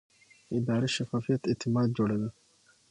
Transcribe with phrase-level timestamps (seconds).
[0.57, 2.29] اداري شفافیت اعتماد جوړوي